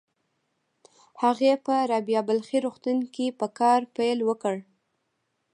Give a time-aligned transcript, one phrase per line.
[1.23, 4.55] هغې په رابعه بلخي روغتون کې په کار پيل وکړ.